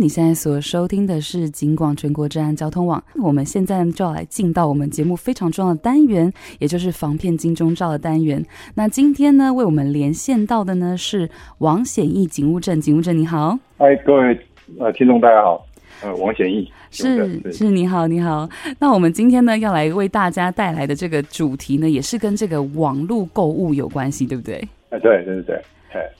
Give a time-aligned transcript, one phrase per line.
[0.00, 3.04] 你现在所收听的是警广全国治安交通网。
[3.22, 8.42] 我们现在就要来进到我们节目非常重要的单元，也就是防骗金钟罩的单元。
[8.74, 11.28] 那今天呢，为我们连线到的呢是
[11.58, 13.58] 王显义警务正，警务正你好。
[13.76, 14.40] 嗨，各位
[14.78, 15.66] 呃听众大家好，
[16.02, 18.48] 呃王显义是是，是你好你好。
[18.78, 24.66] 那我们今天呢要来为大家带来的这个主题呢，也是跟这个网络购物有关系，对不对？
[24.88, 25.62] 哎，对对对对。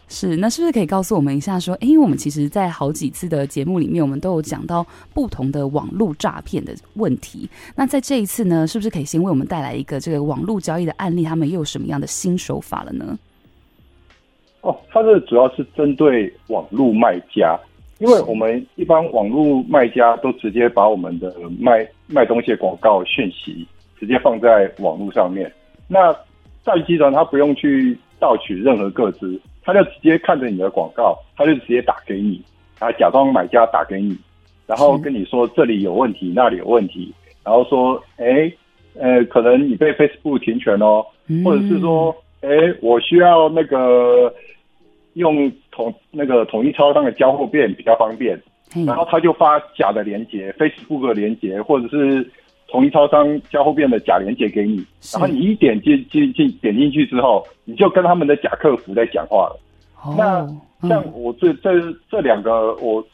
[0.08, 4.84] 是，那是不是可以告诉我们一下，说，哎，因为我们其实，在好几次的节目里面，我们都有讲到
[5.14, 7.48] 不同的网络诈骗的问题。
[7.76, 11.22] 那在这一次呢，是不是可以先为我们带来一个这个网络交易的案例？
[11.22, 13.16] 他们又有什么样的新手法了呢？
[14.62, 17.56] 哦，它这主要是针对网络卖家，
[17.98, 23.64] 因为我们一般网络卖家都直接把我们的卖卖东西的广告讯息
[24.00, 25.50] 直接放在网络上面。
[25.86, 26.12] 那
[26.64, 29.40] 诈骗集团他不用去盗取任何个资。
[29.62, 32.42] 他就直接看着你的广告，他就直接打给你，
[32.78, 34.16] 啊，假装买家打给你，
[34.66, 37.12] 然后跟你说这里有问题，那里有问题，
[37.44, 38.52] 然后说，哎，
[38.94, 41.04] 呃，可能你被 Facebook 停权哦，
[41.44, 42.48] 或者是说，哎，
[42.80, 44.32] 我需要那个
[45.14, 48.40] 用统那个统一超商的交货变比较方便，
[48.86, 52.28] 然后他就发假的链接，Facebook 的链接，或者是
[52.70, 59.60] 统一超商交互变的假连接给你，然后你一点进进进点进去之后，你就跟他们的假客服在讲话了。
[60.02, 61.70] Oh, 那像我这这
[62.10, 63.04] 这两个我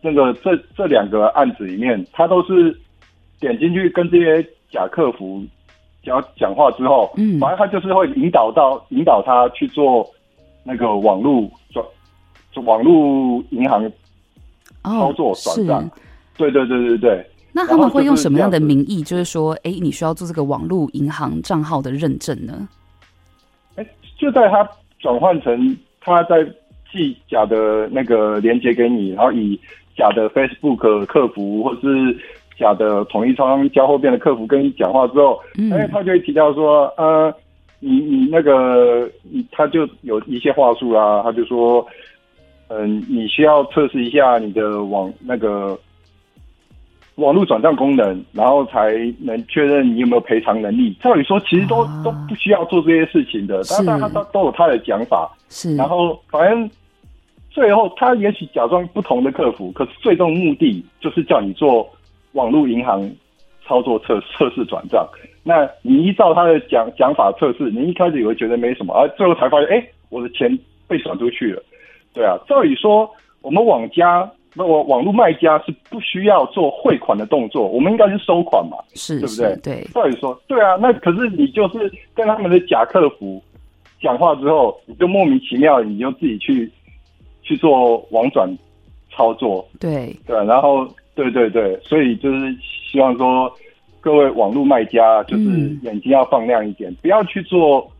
[0.00, 2.74] 那个这这两个案子里面，他都是
[3.40, 5.44] 点进去跟这些假客服
[6.02, 10.08] 讲讲话之后，嗯，反正他就是会引导到引导他去做
[10.62, 11.84] 那个网络转
[12.64, 13.90] 网络银行
[14.82, 15.82] 操作转账。
[15.82, 15.90] Oh,
[16.36, 17.26] 对对对对对。
[17.54, 19.02] 那他们会用什么样的名义？
[19.02, 22.68] 就是说，哎，你需要做这个网络银行账号的认证呢？
[23.76, 23.86] 哎，
[24.18, 25.76] 就在他转换成。
[26.06, 26.44] 他在
[26.92, 29.58] 寄假的那个链接给你，然后以
[29.96, 32.14] 假的 Facebook 客服或是
[32.58, 37.34] 假的统一超商交货店的客服跟你讲话之后，嗯，哎，他就会提到说，呃，
[37.80, 39.10] 你你那个，
[39.50, 41.86] 他就有一些话术啊，他就说，
[42.68, 45.78] 嗯、呃，你需要测试一下你的网那个。
[47.16, 50.96] 网络转账功能，然后才能确认你有没有赔偿能力。
[51.00, 55.30] 照理说，其实都、啊、都不需要做这些事情的，但但他都都有他的讲法。
[55.48, 56.68] 是，然后反正
[57.50, 61.88] 最后他也许假装不同的客服，可是最终目的就是叫你做
[62.32, 63.08] 网络银行
[63.64, 65.06] 操作测测试转账。
[65.44, 70.58] 那你依照他的讲讲法测试，你一开始以为觉得没什么，而最后才发现，哎，我的钱
[70.88, 71.62] 被转出去了。
[72.12, 73.08] 对啊，照理说
[73.40, 74.28] 我们网家。
[74.56, 79.56] 那我网络卖家是不需要做汇款的动作，我们应该是收款嘛，是，对不对？
[79.62, 79.84] 对。
[79.92, 83.42] 照理说，对啊，那可是你就是跟他们的假客服
[84.00, 86.70] 讲话之后，你就莫名其妙，你就自己去
[87.42, 88.48] 去做网转
[89.10, 93.52] 操作，对对，然后对对对，所以就是希望说
[94.00, 95.42] 各位网络卖家就是
[95.82, 97.90] 眼睛要放亮一点，嗯、不要去做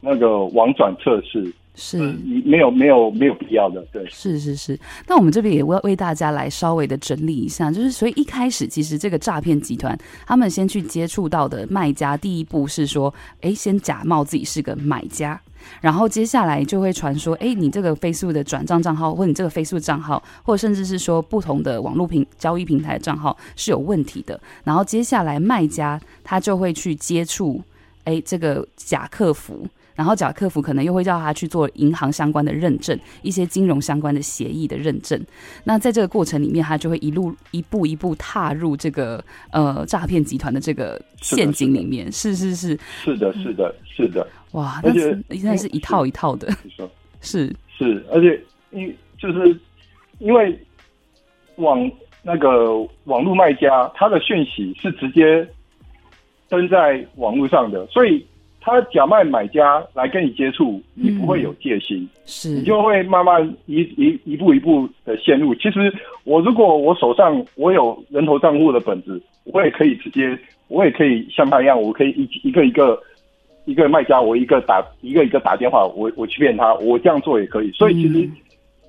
[0.00, 1.52] 那个网转测试。
[1.76, 1.98] 是，
[2.44, 4.78] 没有没有没有必要的，对，是是是。
[5.08, 15.40] 那我们这边也为为大家来稍微的整理一下，就是所以一开始其实这个诈骗集团他们先去接触到的卖家，第一步是说，哎，先假冒自己是个买家，
[15.80, 27.60] 然后接下来就会传说，哎，你这个 Facebook 的转账账号，或你这个 Facebook 账号，或者甚至是说不同的网络平交易平台账号是有问题的，然后接下来卖家他就会去接触，
[28.04, 29.66] 哎，这个假客服。
[29.94, 35.24] 然后假客服可能又会叫他去做银行相关的认证，一些金融相关的协议的认证。
[35.62, 42.10] 那在这个过程里面，他就会一路一步一步踏入这个呃诈骗集团的这个陷阱里面。
[42.10, 44.26] 是是是，是的，是的，是的。
[44.52, 45.00] 哇，而且
[45.30, 46.52] 现在是一套一套的。
[47.22, 49.56] 是是，而且因就是
[50.18, 50.58] 因为
[51.56, 51.90] 网
[52.22, 55.48] 那个网络卖家他的讯息是直接
[56.48, 58.26] 登在网络上的，所以。
[58.64, 65.54] 他假卖买家来跟你接触，你不会有戒心，嗯、是你就会慢慢一一一步一步的陷入。
[65.56, 65.92] 其实
[66.24, 70.38] 我如果我手上我有人头账户的本子，我也可以直接，
[70.68, 72.98] 我也可以像他一样，我可以一一个一个
[73.66, 77.70] 一个卖家，我一个打一个一个打电话，我我去骗他，我这样做也可以。
[77.72, 78.26] 所以其实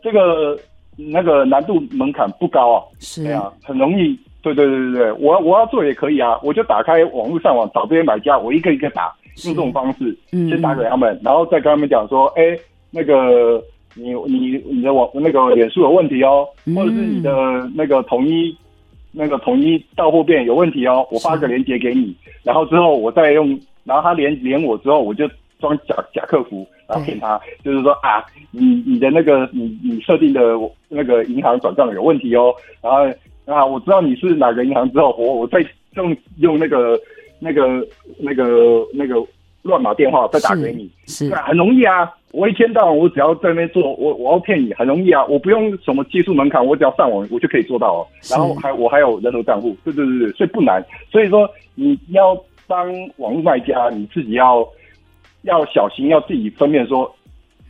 [0.01, 0.57] 这个
[0.95, 4.17] 那个难度门槛不高啊，是啊，很容易。
[4.41, 9.13] 对对对对对，我我要做也可以啊，我就打开网络上网找这些买家，我一个一个打。
[9.43, 12.57] 用这种方式，先打给他们，嗯、然后再跟他们讲说，哎，
[12.91, 13.61] 那个
[13.93, 17.31] 你你你的网那个脸书有问题哦，或者是你的
[17.75, 18.55] 那个统一
[19.11, 25.29] 那个统一到货店有问题哦，我发个链接给你，然后之后我再用，然后他连连我之后，我就
[25.59, 30.41] 装假假客服，然后骗他，就是说啊，你你的那个你你设定的
[30.89, 33.09] 那个银行转账有问题哦，然后
[33.45, 35.65] 啊，我知道你是哪个银行之后，我我再
[35.95, 36.99] 用用那个
[37.39, 37.87] 那个
[38.19, 39.15] 那个那个
[39.63, 41.35] 乱码电话再打给你，是，是。
[41.35, 52.37] 很容易啊，我一天到晚我只要在那边做，我我要骗你很容易啊，我不用什么技术门槛，我只要上网我就可以做到哦，然后还我还有人头账户，对对对对，所以不难，所以说你要
[52.67, 54.67] 当网络卖家，你自己要。
[55.43, 57.05] 要小心，要自己分辨说，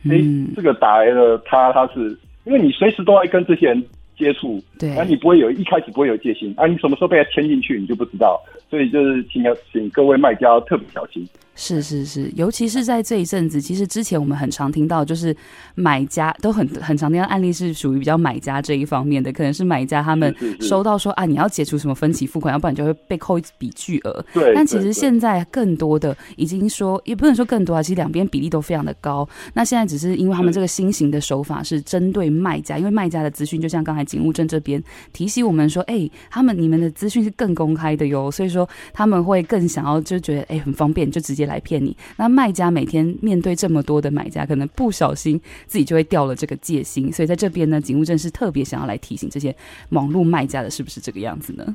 [0.08, 0.16] 哎、
[0.56, 3.84] 这个打来的他他是，因为你随时都在跟这些人
[4.16, 11.26] 接触，对，那你不会有一开始不会有戒心，啊，你什么时候被他牵进去，你就不知道，所以就是请要请各位卖家特别小心。
[11.58, 15.34] 是是是，尤其是在这一阵子，其实之前我们很常听到，就是
[15.74, 24.24] 买家都很很常听到案例是属于比较买家这一方面的，可能是买家他们收到说啊，你要解除什么分期付款，要不然就会被扣一笔巨额。
[24.34, 29.26] 对，但其实现在更多的已经说，也不能说更多啊，其实两边比例都非常的高。
[29.54, 34.82] 那现在只是因为他们这个新型的手法是针对卖家，因为卖家的资讯就像刚才警务证这边
[35.14, 49.54] 提醒我们说，哎、欸，他们你们的资讯是更公开的哟，所以说他们会更想要就觉得哎、欸、很方便，就直接来骗你，那卖家每天面对这么多的买家，可能不小心自己就会掉了这个戒心，所以在这边呢，警务证是特别想要来提醒这些
[49.90, 51.74] 网络卖家的，是不是这个样子呢？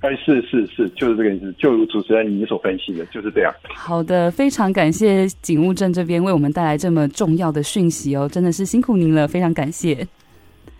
[0.00, 3.52] 哎，是是是，就是这个意思，就如主持人你所分析的，就是这样。
[3.74, 10.06] 好的，非常感谢警务证这边为我们带来这么重要的讯息哦，真的是辛苦您了，非常感谢。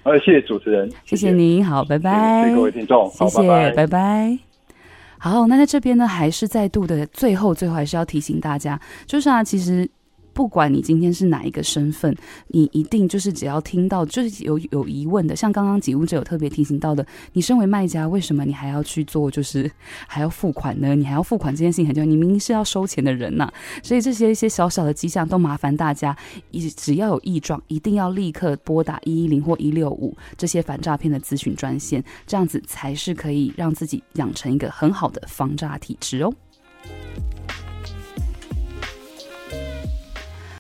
[0.05, 3.75] 呃，谢谢主持人，谢谢您，好，拜拜，谢谢各位听众，谢谢，拜拜。
[3.75, 4.48] 拜拜
[5.19, 9.89] 好，那在这边呢，还是再度的最后，最后还是要提醒大家，就是啊，其实。
[10.39, 12.15] 不管你今天是哪一个身份，
[12.47, 19.69] 你一定就是只要听到就是有有疑问的，像刚刚警务者有特别提醒到的，你身为卖家，为什么你还要去做，就是
[20.07, 20.95] 还要付款呢？
[20.95, 23.53] 你还要付款这件事情很重要，你明明是要收钱的人呐、
[23.83, 26.17] 所以这些一些小小的迹象都麻烦大家，
[26.53, 36.33] 一只要有异状，一定要立刻拨打一一零或一六五这些反诈骗的咨询专线，这样子才是可以让自己养成一个很好的防诈体质哦。